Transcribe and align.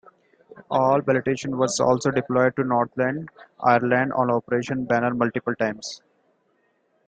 All 0.71 0.99
battalions 0.99 1.45
were 1.53 1.85
also 1.85 2.09
deployed 2.09 2.55
to 2.55 2.63
Northern 2.63 3.27
Ireland 3.59 4.13
on 4.13 4.31
Operation 4.31 4.83
Banner 4.85 5.13
multiple 5.13 5.53
times. 5.53 6.01